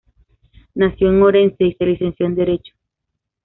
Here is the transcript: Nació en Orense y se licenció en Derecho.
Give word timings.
Nació 0.73 1.09
en 1.09 1.21
Orense 1.21 1.63
y 1.63 1.73
se 1.75 1.85
licenció 1.85 2.25
en 2.25 2.33
Derecho. 2.33 2.73